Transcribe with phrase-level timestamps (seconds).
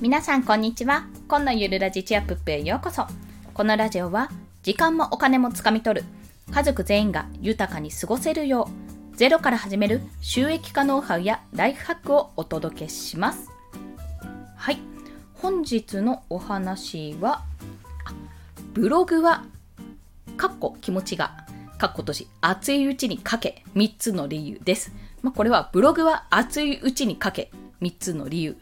[0.00, 1.04] 皆さんこんにちは。
[1.28, 3.06] 今のゆるラジチアップへようこそ。
[3.52, 4.30] このラジオは
[4.62, 6.06] 時間もお金もつかみ取る。
[6.50, 8.70] 家族全員が豊かに過ごせるよ
[9.12, 13.50] うゼロから始める収益化ノウハウやライフハックをお届けします。
[14.56, 14.78] はい。
[15.34, 17.42] 本日のお話は
[18.72, 19.44] ブログは
[20.38, 21.44] かっこ気持ちが
[21.76, 24.94] かっことじ熱いうちに書け3つの理由です。
[25.20, 27.50] まあ、これはブログは熱いうちに書け
[27.82, 28.56] 3つの理由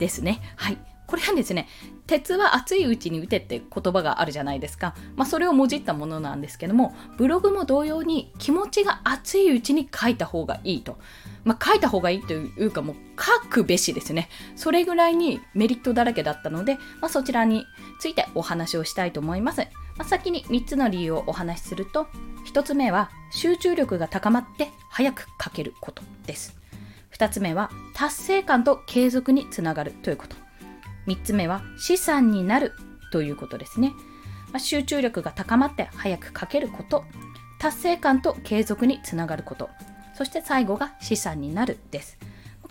[0.00, 0.40] ですね。
[0.56, 0.78] はい。
[1.06, 1.66] これはですね、
[2.06, 4.94] 鉄は熱いうちに打てって言葉があるじゃないですか。
[5.16, 10.98] まあ、それをもじったものなんですけども、ブログも同様に気持ちが熱いうちに書いた方がいいと。
[11.42, 14.28] まあ、書いた方がいいというか、もう書くべしですね。
[14.54, 17.66] それぐらいにメリットだらけだったので、まあ、そちらに
[17.98, 19.66] ついてお話をしたいと思います。
[19.98, 22.06] ま、先に3つの理由をお話しすると、
[22.54, 26.59] 1つ目は集中力が高まって早く書けることです。
[27.12, 30.36] 2つ目は達成感と継続につながるということ。
[31.06, 32.72] 3つ目は資産になる
[33.12, 33.92] ということですね。
[34.52, 37.04] まあ、集中力が高まって早く書けること、
[37.58, 39.70] 達成感と継続につながること、
[40.14, 42.18] そして最後が資産になるです。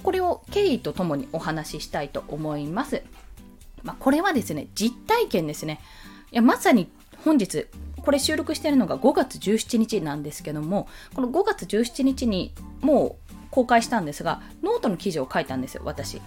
[0.04, 3.04] これを経緯とともにお話ししたいと思います。
[3.84, 5.80] まあ、これはですね、実体験ですね。
[6.32, 6.90] いやまさに
[7.26, 7.66] 本日
[8.02, 16.22] これ収録しているのが5月17日なんですけどもこの5月17日にもう公開したんですがノートの記事を書いたんですよ私。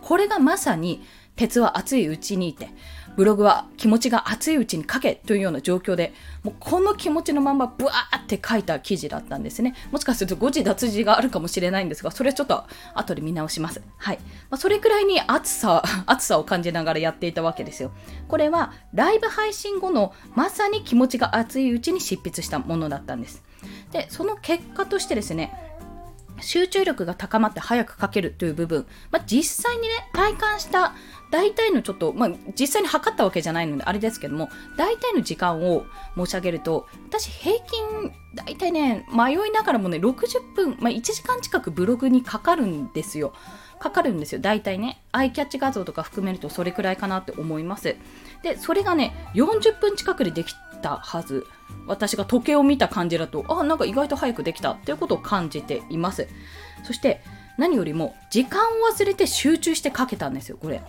[0.00, 1.02] これがまさに
[1.36, 2.68] 鉄は熱いうちに打て
[3.16, 6.12] ブログは気持ちが熱いうちに書けというような状況で
[6.42, 9.74] もうこの気持ちのまんまブワーって書いた記事だったんですね。
[9.90, 13.82] もしかすると誤字脱字があるかもしれないんですがそれはちょっと後で見直します。
[13.98, 14.18] はい、
[14.50, 17.92] まあ、それくらいに熱さ熱さを感じながらやっていたわけですよ。
[18.28, 23.42] これはライブ配信後のまさに気持ちが熱いうちに執筆したものだったんです。
[23.92, 25.71] でその結果としてですね
[26.42, 30.94] 集中力が高まって早く書けるという部分、まあ、実際にね体感した
[31.30, 35.84] 大体のちょっと、まあ、実際に測ったわけじゃないのであれですけども大体の時間を
[36.16, 43.32] 申し上げると私平均大体ね迷いながらもね60分、まあ、1時間近くブログにかかるんですよ。
[43.78, 44.40] かかるんですよ。
[44.40, 47.96] 大体ねアイキャッチ画像とか含めるとそれくらいかなって思います。
[48.42, 51.46] でそれがね40分近くでできたはず。
[51.86, 56.28] 私が時計を見た感じだとあなんか意外と早くできたっていうことを感じています。
[56.84, 57.22] そして
[57.56, 60.82] 何よりも時間を忘れて集中してかけたんですよこれ。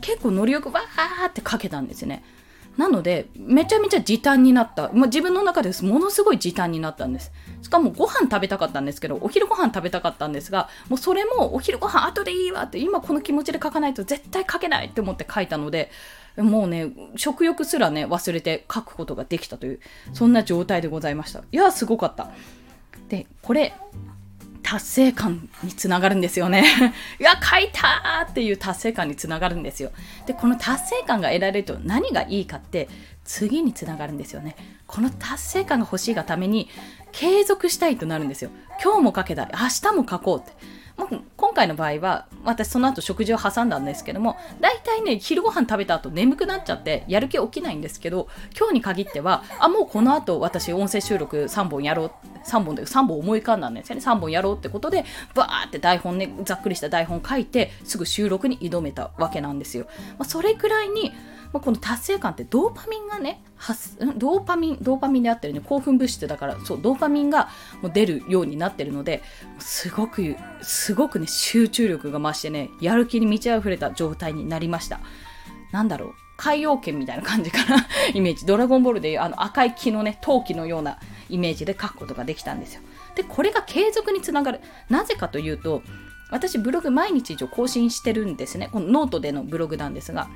[0.00, 2.24] 結構ノリよくわーってかけたんですね。
[2.76, 7.30] なのでめちゃめちゃ時短になった、まあ、自分の中ですものすごい時短になったんです。
[7.60, 15.90] しかもご飯食べたかったんですけどお昼ご飯食べたかったんですがもうそれもお昼ご飯後でいいわって今この気持ちで書かないと絶対書けないって思って書いたので
[16.36, 19.80] もうね食欲すらね忘れて書くことができたという
[20.12, 22.30] そんな状態でございましたいやすごかった
[23.08, 23.74] でこれ
[24.62, 26.64] 達成感につながるんですよね。
[27.20, 29.90] いや、書いたっていう達成感につながるんですよ。
[30.24, 32.88] で、この達成感が得られると何がいいかって
[33.24, 34.56] 次につながるんですよね。
[34.86, 36.70] この達成感が欲しいがために
[37.10, 38.50] 継続したいとなるんですよ。
[38.82, 39.48] 今日も書けたい。
[39.52, 40.52] 明日も書こうって。
[40.96, 52.12] もう今回の場合は私その後食事を挟んだんですけども大体ね昼ご飯食べた後眠くなっちゃってやる気起きないんですけど今日に限ってはあもうこの後私音声収録3本やろう
[52.46, 54.02] 3本で3本思い浮かんだんですよね。
[54.02, 55.04] 3本やろうってことで
[55.34, 59.86] バーって台本ねざっくりした台本書いてすぐ収録に挑めたわけなんですよ、
[60.18, 61.12] まあ、それくらいに
[61.52, 63.42] まあ、この達成感ってドーパミンがね
[64.16, 67.48] ドーパミンドーパミンであってるね興奮物質だからそうドーパミンが
[67.82, 69.22] もう出るようになってるので
[69.58, 75.00] すごくすごくね集中力が増してねやる気に満ち溢れた状態になりました。
[75.72, 78.46] なんだろう海洋圏みたいな感じかな イメージ。
[78.46, 80.98] ドラゴンボールでいうあの赤い木のね陶器のような
[81.28, 82.82] イメージで書くことができたんですよ。
[83.14, 84.60] でこれが継続につながる。
[84.88, 85.82] なぜかというと
[86.30, 88.68] 私ブログ毎日以上更新してるんですね。
[88.72, 90.28] このノートでのブログなんですが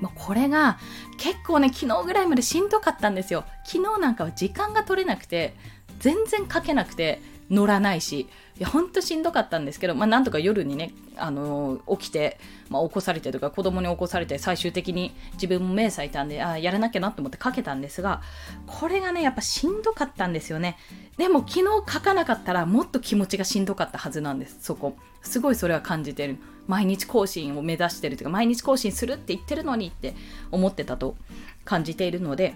[0.00, 0.78] まあ、これが
[1.18, 3.44] 結構ね昨日ぐらいまでしんどかったんですよ。
[3.64, 5.54] 昨日なんかは時間が取れなくて
[5.98, 7.20] 全然書けなくて
[7.50, 12.38] 乗らないしいやほんとしんどかったんですけど、まあ、なんとか夜にね、あのー、起きて、
[12.68, 18.20] まあ、起こされてとか子供に起こされて最終的に自分も目冴えたんであやらなきゃなと思って書けたんですが
[18.66, 20.76] これがねやっぱしんどかったんですよね。
[21.16, 24.96] でも昨日書かなかったらもっと気持ちがしんどかったはずなんですそこ。
[25.22, 26.38] すごいそれは感じてる。
[26.66, 30.14] 毎日更新を目指してるというか毎日更新するって言ってるのにって
[30.50, 31.16] 思ってたと
[31.64, 32.54] 感じているので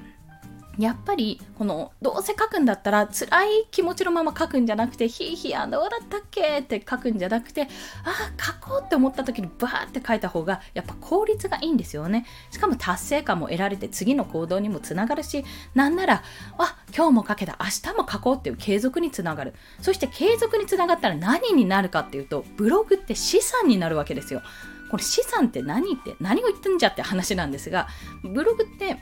[0.78, 12.26] やっぱりこのどうせ書くんだったら辛い気持ちのまま書くんじゃなくてヒーヒーどうだったっけって書くんじゃなくてああ書こうって思った時にバーって書いた方がやっぱ効率がいいんですよね。
[12.50, 15.44] しかも達成感も得られて次の行動にもつながるし
[15.74, 16.22] なんなら
[16.58, 19.54] あ今日も書けた明日も書こうっていう継続につながる。
[19.80, 24.42] そして継続につながったら何になるかっていうとブログって資産になるわけですよ。
[24.90, 27.88] これ資産って何って何を言ってんじゃって話なんですが
[28.22, 28.98] ブログって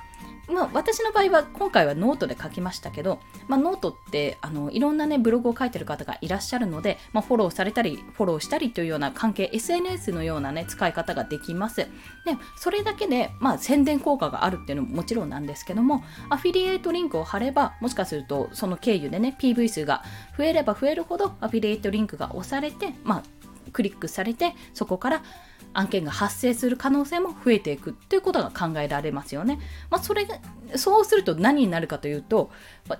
[0.48, 11.76] まあ、私の場合は今回はノートで書きましたけど、まあ、ノートってあのいろんなねブログを書いてる方がいらっしゃるので、まあ、フォローされたりフォローしたりというような関係 SNS のようなね使い方ができます。
[11.76, 11.88] で
[12.56, 20.02] それだけで、まあ、宣伝効果があるっていうのももちろんなんですけどもアフィリエイトリンクを貼ればもしかするとその経由でね PV 数が
[20.36, 23.22] 増えれば増えるほどアフィリエイトリンクが押されて、まあ、
[23.74, 25.22] クリックされてそこから
[25.74, 29.58] 案件が発生する可能性も増えていくということが考えられますよね。
[29.90, 30.38] まあ、それが
[30.76, 32.50] そうすると何になるかというと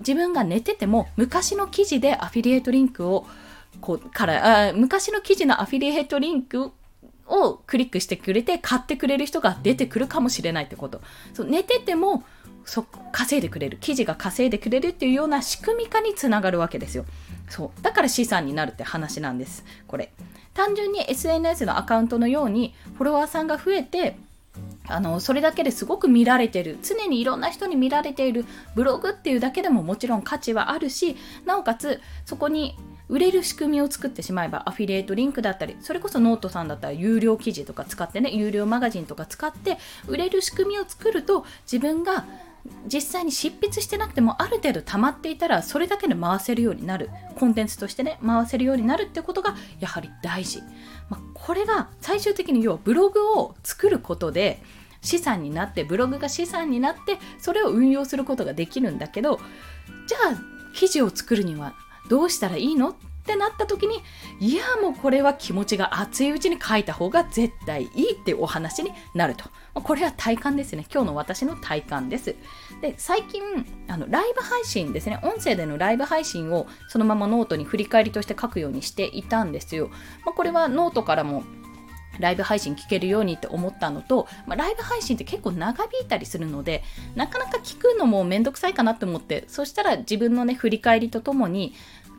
[0.01, 3.27] 自分が寝てても昔の記事でアフィリエイトリンクを
[3.81, 6.73] こうからあ昔の記事のアフィリエイトリンク
[7.27, 11.01] をクリックしてくれて買ってくれる人が出てくるかもしれないってこと。
[11.33, 12.25] そう寝てても
[12.65, 12.83] そ
[13.13, 17.05] 稼いでくれる記事が稼いでくれるっていうような仕組み化につながるわけですよ。
[17.49, 20.13] そうだから資産になるって話なんですこれ。
[20.55, 24.17] 単純に SNS のアカウントのようにフォロワーさんが増えて
[24.87, 26.79] あのそれだけですごく見られてる。
[26.83, 28.45] 常にいろんな人に見られている。
[28.75, 32.77] ブログっていうだけでももちろん価値はあるしなおかつそこに
[33.09, 42.25] 売れる仕組みを作ってしまえばアフィリエイトリンクだったりそれこそノートさんだったら有料記事とか使ってね有料マガジンとか使って売れる仕組みを作ると自分が
[42.87, 47.11] 実際に執筆してなくてもある程度溜まっていたらそれだけで回せるようになる。
[47.37, 50.61] コンテンツとしてね回せるようになるってことがやはり大事、
[51.11, 54.63] まあ、これが最終的に要はブログを作ることで
[55.03, 59.41] 資産になってブログが資産になってそれを運用することができるんだけど
[60.07, 61.75] じゃあ記事を作るには
[62.09, 62.97] どうしたらいいの？
[63.25, 64.03] ってなった時に
[64.39, 69.45] いやもうこれは気持ちが熱いうちに書いた方が絶対いいってお話になると。
[69.75, 70.87] これは体感ですね。
[70.93, 72.37] 今日の私の体感です。
[72.81, 73.43] で最近
[73.89, 75.19] あのライブ配信ですね。
[75.23, 79.89] 音声でのライブ配信をそのままノートに振り返りとして書くようにしていたんですよ、
[80.25, 81.45] まあ、これはノートからも
[82.21, 86.85] ライブ配信聞けるようにって思ったのと、まあ、ライブ配信って結構長引いたりするので
[87.17, 91.75] なかなか聞くのもめんどくさいかなって思ってそしたら自分のね振り返りとともに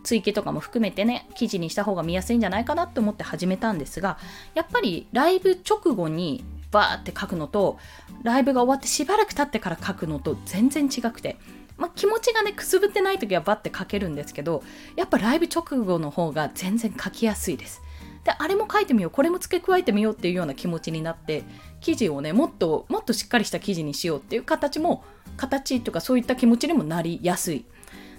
[0.05, 4.17] 追記とかも含めてね記事にした方が見やすいんじゃないかなと思って始めたんですが
[4.53, 7.79] やっぱりライブ直後にバーって書くのと
[8.23, 11.37] ライブが終わってしばらく経ってから書くのと全然違くて、
[11.77, 14.63] まあ、気持ちがねくすぶってない時はバッて書けるんですけど
[14.95, 17.81] やっぱライブ直後の方が全然書きやすいです。
[18.23, 21.43] であれも書いてみようこれも付け加えてみようっていうような気持ちになって
[21.79, 25.03] 記事をねもっともっとしっかりした記事にしようっていう形も
[25.37, 27.65] 形とかそういった気持ちにもなりやすい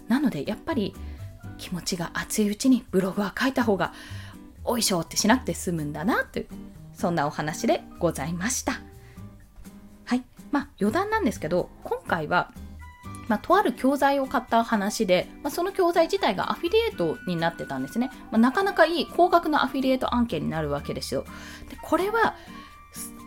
[0.07, 0.95] なのでやっぱり
[1.59, 3.93] 気持ちが熱いうちにブログは書いた方が
[4.65, 6.47] おいしょってしなくて済むんだなという
[6.95, 8.81] そんなお話でございました。
[10.05, 10.25] はい。
[10.51, 12.53] まあ余談なんですけど今回は
[13.29, 21.25] まあ、とある教材を買った話で、まあ、その教材自体がアフィリエイトになってたんですね、まあ、なかなかいい高額なアフィリエイト案件になるわけですよ。
[21.69, 22.37] でこれは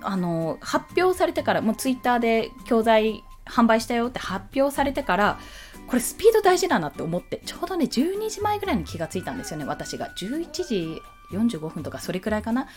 [0.02, 5.40] あの発表されてからもうツイッターで教材販売したよって発表されてから
[5.90, 10.12] これスピード大事だなって思ってちょうどね12時前ぐらいに気がついたんですよね私が。
[10.16, 11.02] 11時
[11.32, 12.68] 45分とかそれくらいかな。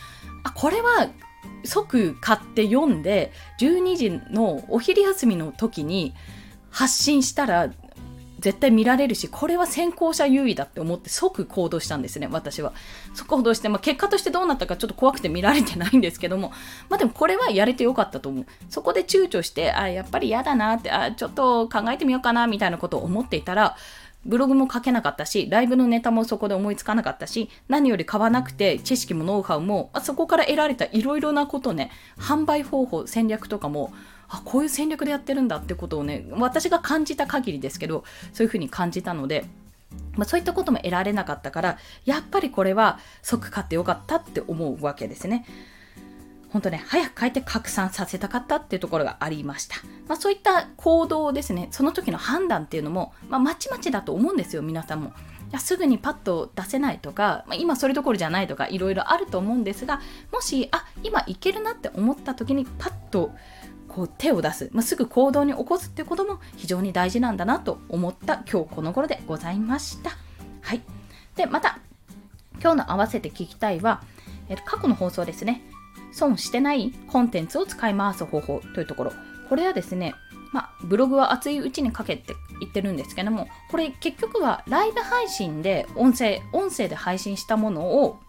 [0.45, 1.11] あこれは
[1.65, 6.15] 即買って読んで12時のお昼休みの時に
[6.71, 7.71] 発信したら
[8.43, 12.73] 絶対見られるしこれは先行者優位だって思って即行動したんですね私は。
[13.15, 16.51] 即行動して、まあ、結果としてどうなったかちょっと怖くて見られてないんですけども
[16.91, 18.47] まあでもこれはやれてよかったと思う。
[18.69, 23.77] そこで躊躇してあやっぱり嫌だなってあちょっと考えてみようかなみたいなことを思っていたら
[24.25, 33.93] ブログも書けなかったし、ライブのネタもそこで思いつかなかったし、何より買わなくて、知識もノウハウも、あそこから得られたいろいろなことね、販売方法、戦略とかも、
[34.33, 39.45] あこういう戦略でやってるんだってことをね私が感じた限りですけどそういうふうに感じたので
[40.17, 45.45] まあ、そういったことも得られなかったからやっぱりこれは即買ってよかったって思うわけですね。
[46.51, 49.77] 本当ね、早く変えて拡散させたかったっていうところがありました。
[50.07, 55.15] まあ、そういった行動ですね、その時の判断っていうのも、まあ、まちまちだと思うんですよ、皆さんも。
[55.53, 60.01] いやすぐにパッと出せないとか、まあ、今それどころじゃないとかいろいろあると思うんですが
[60.33, 63.33] もしあ今いけるなって思った時にパッと
[63.95, 70.11] こう手を出す、まあ、すぐ行動に起こすっていうことも非常に大事なんだなと思った今日この頃でございました。
[70.63, 70.81] はい。
[71.37, 71.79] で、また、
[72.61, 74.03] 今日の合わせて聞きたいは、
[74.49, 75.63] え過去の放送ですね。
[76.13, 79.13] 損してないコンテンツを使い回す方法というところ。
[79.49, 80.15] これはですね、
[80.53, 88.21] まあ、ブログは熱いうちにかけて言ってるんですけども、これ結局はライブ配信で音声、音声で配信したものを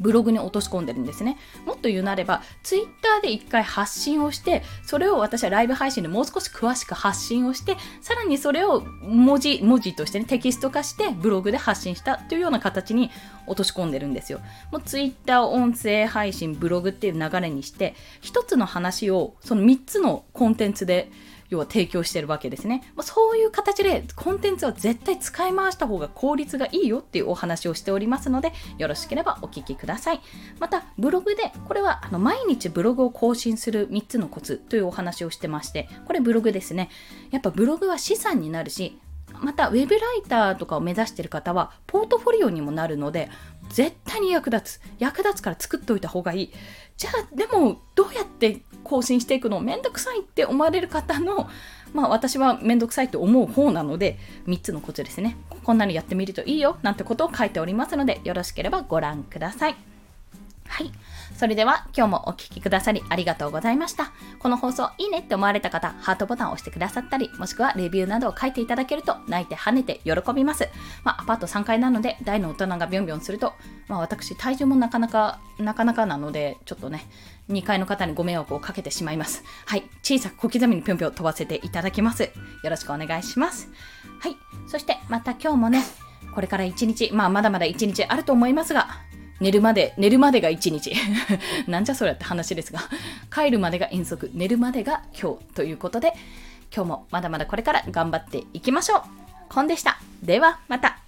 [0.00, 1.38] ブログに落とし込んでるんですね。
[1.66, 13.10] もっと言うなれば、ツイッターで一回発信をして、それを私はライブ配信でもう少し詳しく発信をして、さらにそれを文字、文字としてね、テキスト化してブログで発信したというような形に
[13.46, 14.40] 落とし込んでるんですよ。
[14.72, 21.10] もうツイッター、音声配信、ブログっていう流れにして、一つの話をその3つのコンテンツで
[21.48, 22.82] 要は提供してるわけですね。
[22.96, 30.20] まあ、そういう形でコンテンツは絶対使い回した方が効率がいいよっていうお話をしておりますので、よろしければお聞きください。
[30.58, 36.90] また、ブログで、これはあの毎日ブログを更新する3つのコツというお話をしてまして、これブログですね。
[37.30, 38.98] やっぱブログは資産になるし、
[39.40, 43.30] またウェブライターとかを目指している方はポートフォリオにもなるので
[43.74, 44.80] 絶対に役立つ。
[45.00, 46.52] 役立つから作っておいた方がいい。
[46.96, 49.58] じゃあでもどうやって更新していくの？
[49.60, 51.50] めんどくさいって思われる方の
[51.92, 54.16] まあ私はめんどくさいと思う方なので
[54.46, 55.36] 3つのコツですね。
[55.64, 59.76] こんなのやってみるといいよなんてことを書いておりますのでよろしければご覧ください。
[60.68, 60.92] はい。
[61.34, 64.12] それでは今日もお聴きくださりありがとうございました。
[64.38, 70.68] この放送いいねって思われた方、ハートボタンを押してくださったり、もしくはレビューなどを書いていただけると泣いて跳ねて喜びます。
[71.02, 73.52] まあ、アパート3階なので大の大人がビョンビョンすると、
[73.88, 77.06] まあ、私体重もなかなか、なかなかなので、ちょっとね、
[77.50, 79.42] 2階の方にご迷惑をかけてしまいます。
[79.66, 79.82] はい。
[80.02, 82.22] 小さく小刻みにぴょんぴょん飛ばせていただきます。
[82.22, 82.30] よ
[82.70, 83.68] ろしくお願いします。
[84.20, 84.36] はい。
[84.68, 85.82] そしてまた今日もね、
[86.34, 88.88] これから1日、まあまだまだ1日あると思いますが、
[89.40, 90.92] 寝るまで、寝るまでが1日。
[91.68, 92.80] なんじゃそりゃって話ですが、
[93.32, 96.14] 帰るまでが遠足、寝るまでが今日ということで、
[96.74, 99.02] 今日もまだまだこれから頑張っていきましょう。
[99.48, 99.98] コンでした。
[100.22, 101.03] では、また。